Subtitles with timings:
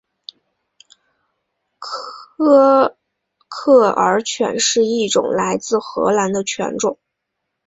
[1.77, 2.97] 科
[3.47, 6.97] 克尔犬是一种来自荷兰的犬种。